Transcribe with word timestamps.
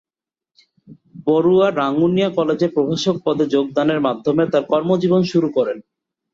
বড়ুয়া 1.27 1.67
রাঙ্গুনিয়া 1.71 2.29
কলেজে 2.29 2.67
প্রভাষক 2.67 3.15
পদে 3.25 3.45
যোগদানের 3.47 3.99
মাধ্যমে 4.01 4.43
তার 4.51 4.63
কর্মজীবন 4.71 5.21
শুরু 5.31 5.47
করেন। 5.57 5.77